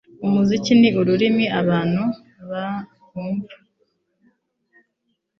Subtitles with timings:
[0.25, 2.03] Umuziki ni ururimi abantu
[3.11, 3.55] bumva.